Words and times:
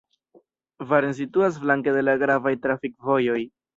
Varen 0.93 1.13
situas 1.19 1.59
flanke 1.65 1.93
de 1.99 2.03
la 2.07 2.17
gravaj 2.25 2.55
trafikvojoj. 2.65 3.39